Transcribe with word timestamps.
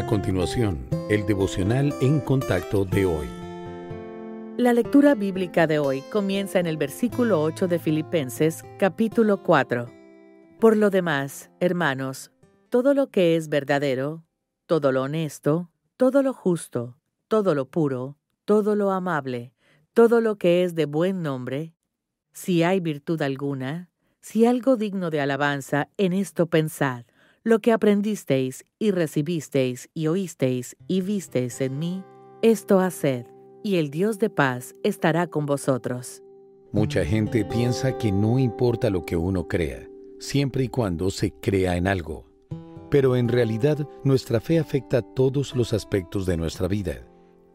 A 0.00 0.06
continuación, 0.06 0.88
el 1.10 1.26
devocional 1.26 1.92
en 2.00 2.20
contacto 2.20 2.86
de 2.86 3.04
hoy. 3.04 3.28
La 4.56 4.72
lectura 4.72 5.14
bíblica 5.14 5.66
de 5.66 5.78
hoy 5.78 6.00
comienza 6.10 6.58
en 6.58 6.66
el 6.66 6.78
versículo 6.78 7.42
8 7.42 7.68
de 7.68 7.78
Filipenses 7.78 8.64
capítulo 8.78 9.42
4. 9.42 9.92
Por 10.58 10.78
lo 10.78 10.88
demás, 10.88 11.50
hermanos, 11.60 12.30
todo 12.70 12.94
lo 12.94 13.10
que 13.10 13.36
es 13.36 13.50
verdadero, 13.50 14.24
todo 14.64 14.90
lo 14.90 15.02
honesto, 15.02 15.70
todo 15.98 16.22
lo 16.22 16.32
justo, 16.32 16.96
todo 17.28 17.54
lo 17.54 17.66
puro, 17.66 18.16
todo 18.46 18.76
lo 18.76 18.92
amable, 18.92 19.52
todo 19.92 20.22
lo 20.22 20.36
que 20.36 20.64
es 20.64 20.74
de 20.74 20.86
buen 20.86 21.22
nombre, 21.22 21.74
si 22.32 22.62
hay 22.62 22.80
virtud 22.80 23.20
alguna, 23.20 23.90
si 24.22 24.46
algo 24.46 24.78
digno 24.78 25.10
de 25.10 25.20
alabanza, 25.20 25.90
en 25.98 26.14
esto 26.14 26.46
pensad 26.46 27.04
lo 27.42 27.60
que 27.60 27.72
aprendisteis 27.72 28.64
y 28.78 28.90
recibisteis 28.90 29.88
y 29.94 30.08
oísteis 30.08 30.76
y 30.86 31.00
visteis 31.00 31.60
en 31.62 31.78
mí, 31.78 32.04
esto 32.42 32.80
haced, 32.80 33.26
y 33.62 33.76
el 33.76 33.90
Dios 33.90 34.18
de 34.18 34.28
paz 34.28 34.74
estará 34.84 35.26
con 35.26 35.46
vosotros. 35.46 36.22
Mucha 36.72 37.04
gente 37.04 37.44
piensa 37.44 37.96
que 37.96 38.12
no 38.12 38.38
importa 38.38 38.90
lo 38.90 39.04
que 39.04 39.16
uno 39.16 39.48
crea, 39.48 39.88
siempre 40.18 40.64
y 40.64 40.68
cuando 40.68 41.10
se 41.10 41.32
crea 41.32 41.76
en 41.76 41.86
algo. 41.86 42.26
Pero 42.90 43.16
en 43.16 43.28
realidad 43.28 43.88
nuestra 44.04 44.40
fe 44.40 44.58
afecta 44.58 45.00
todos 45.00 45.56
los 45.56 45.72
aspectos 45.72 46.26
de 46.26 46.36
nuestra 46.36 46.68
vida. 46.68 47.06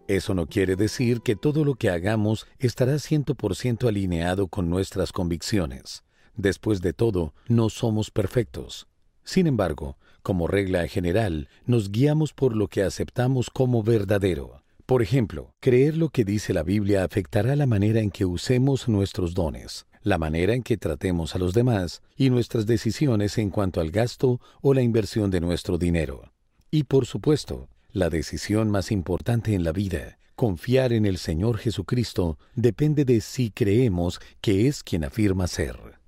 Eso 0.07 0.33
no 0.33 0.47
quiere 0.47 0.75
decir 0.75 1.21
que 1.21 1.35
todo 1.35 1.63
lo 1.63 1.75
que 1.75 1.89
hagamos 1.89 2.47
estará 2.57 2.95
100% 2.95 3.87
alineado 3.87 4.47
con 4.47 4.69
nuestras 4.69 5.11
convicciones. 5.11 6.03
Después 6.35 6.81
de 6.81 6.93
todo, 6.93 7.33
no 7.47 7.69
somos 7.69 8.11
perfectos. 8.11 8.87
Sin 9.25 9.47
embargo, 9.47 9.97
como 10.21 10.47
regla 10.47 10.87
general, 10.87 11.49
nos 11.65 11.91
guiamos 11.91 12.31
por 12.31 12.55
lo 12.55 12.67
que 12.67 12.83
aceptamos 12.83 13.49
como 13.49 13.83
verdadero. 13.83 14.63
Por 14.85 15.01
ejemplo, 15.01 15.53
creer 15.59 15.97
lo 15.97 16.09
que 16.09 16.23
dice 16.23 16.53
la 16.53 16.61
Biblia 16.61 17.03
afectará 17.03 17.55
la 17.55 17.65
manera 17.65 17.99
en 18.01 18.11
que 18.11 18.25
usemos 18.25 18.87
nuestros 18.87 19.33
dones, 19.33 19.87
la 20.03 20.19
manera 20.19 20.53
en 20.53 20.61
que 20.61 20.77
tratemos 20.77 21.35
a 21.35 21.39
los 21.39 21.55
demás 21.55 22.03
y 22.15 22.29
nuestras 22.29 22.67
decisiones 22.67 23.39
en 23.39 23.49
cuanto 23.49 23.81
al 23.81 23.89
gasto 23.89 24.39
o 24.61 24.75
la 24.75 24.83
inversión 24.83 25.31
de 25.31 25.41
nuestro 25.41 25.79
dinero. 25.79 26.31
Y 26.69 26.83
por 26.83 27.07
supuesto, 27.07 27.67
la 27.91 28.11
decisión 28.11 28.69
más 28.69 28.91
importante 28.91 29.55
en 29.55 29.63
la 29.63 29.71
vida, 29.71 30.19
confiar 30.35 30.93
en 30.93 31.07
el 31.07 31.17
Señor 31.17 31.57
Jesucristo, 31.57 32.37
depende 32.53 33.05
de 33.05 33.21
si 33.21 33.49
creemos 33.49 34.19
que 34.41 34.67
es 34.67 34.83
quien 34.83 35.03
afirma 35.03 35.47
ser. 35.47 36.04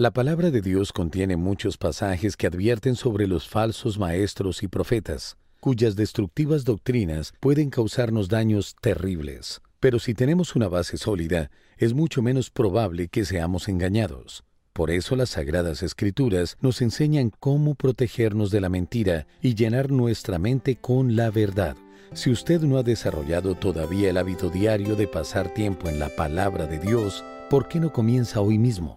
La 0.00 0.12
palabra 0.12 0.50
de 0.50 0.62
Dios 0.62 0.94
contiene 0.94 1.36
muchos 1.36 1.76
pasajes 1.76 2.34
que 2.34 2.46
advierten 2.46 2.96
sobre 2.96 3.26
los 3.26 3.46
falsos 3.46 3.98
maestros 3.98 4.62
y 4.62 4.66
profetas, 4.66 5.36
cuyas 5.60 5.94
destructivas 5.94 6.64
doctrinas 6.64 7.34
pueden 7.38 7.68
causarnos 7.68 8.30
daños 8.30 8.76
terribles. 8.80 9.60
Pero 9.78 9.98
si 9.98 10.14
tenemos 10.14 10.56
una 10.56 10.68
base 10.68 10.96
sólida, 10.96 11.50
es 11.76 11.92
mucho 11.92 12.22
menos 12.22 12.48
probable 12.48 13.08
que 13.08 13.26
seamos 13.26 13.68
engañados. 13.68 14.42
Por 14.72 14.90
eso 14.90 15.16
las 15.16 15.28
Sagradas 15.28 15.82
Escrituras 15.82 16.56
nos 16.62 16.80
enseñan 16.80 17.30
cómo 17.38 17.74
protegernos 17.74 18.50
de 18.50 18.62
la 18.62 18.70
mentira 18.70 19.26
y 19.42 19.54
llenar 19.54 19.90
nuestra 19.90 20.38
mente 20.38 20.76
con 20.76 21.14
la 21.14 21.30
verdad. 21.30 21.76
Si 22.14 22.30
usted 22.30 22.62
no 22.62 22.78
ha 22.78 22.82
desarrollado 22.82 23.54
todavía 23.54 24.08
el 24.08 24.16
hábito 24.16 24.48
diario 24.48 24.96
de 24.96 25.06
pasar 25.06 25.52
tiempo 25.52 25.90
en 25.90 25.98
la 25.98 26.08
palabra 26.08 26.66
de 26.66 26.78
Dios, 26.78 27.22
¿por 27.50 27.68
qué 27.68 27.80
no 27.80 27.92
comienza 27.92 28.40
hoy 28.40 28.56
mismo? 28.56 28.96